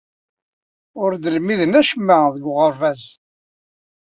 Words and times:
Ur 1.03 1.11
d-lmiden 1.15 1.77
acemma 1.79 2.17
deg 2.35 2.43
uɣerbaz. 2.49 3.03